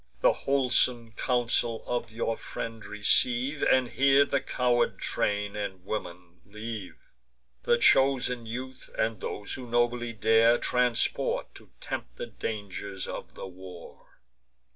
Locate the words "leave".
6.43-6.97